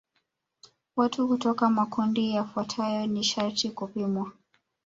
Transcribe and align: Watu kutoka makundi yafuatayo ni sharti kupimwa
Watu 0.95 1.27
kutoka 1.27 1.69
makundi 1.69 2.31
yafuatayo 2.33 3.05
ni 3.07 3.23
sharti 3.23 3.69
kupimwa 3.69 4.31